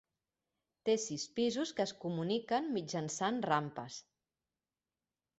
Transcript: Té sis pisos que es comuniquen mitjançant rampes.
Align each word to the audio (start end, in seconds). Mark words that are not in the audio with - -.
Té 0.87 0.93
sis 1.01 1.25
pisos 1.39 1.73
que 1.79 1.85
es 1.87 1.93
comuniquen 2.05 2.69
mitjançant 2.77 3.37
rampes. 3.49 3.99